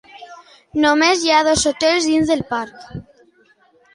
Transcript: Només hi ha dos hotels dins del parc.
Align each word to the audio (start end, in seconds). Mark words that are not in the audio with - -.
Només 0.85 1.25
hi 1.27 1.33
ha 1.33 1.43
dos 1.49 1.65
hotels 1.71 2.09
dins 2.11 2.31
del 2.33 2.43
parc. 2.53 2.89